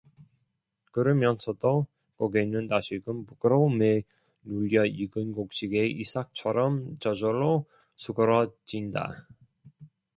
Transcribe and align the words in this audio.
그러면서도 0.93 1.85
고개는 2.17 2.65
다시금 2.67 3.23
부끄러움에 3.27 4.01
눌려 4.41 4.83
익은 4.87 5.31
곡식의 5.33 5.91
이삭처럼 5.91 6.97
저절로 6.97 7.65
수그러진다. 7.97 9.27